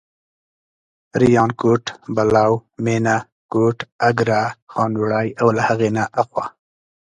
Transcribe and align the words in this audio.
ریانکوټ، 1.19 1.83
بلو، 2.15 2.51
مېنه، 2.83 3.17
کوټ، 3.51 3.77
اګره، 4.07 4.41
خانوړی 4.71 5.27
او 5.41 5.47
له 5.57 5.61
هغې 5.69 5.89
نه 5.97 6.03
اخوا. 6.21 6.45